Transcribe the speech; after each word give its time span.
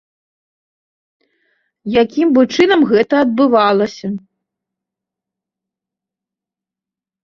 Якім 2.03 2.27
бы 2.39 2.47
чынам 2.55 2.81
гэта 2.95 3.15
адбывалася? 3.27 4.07